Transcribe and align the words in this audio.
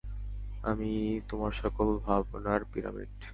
আমি-ই 0.63 0.99
তোমার 1.29 1.51
সকল 1.61 1.87
ভাবনার 2.05 2.61
পিরামিড! 2.71 3.11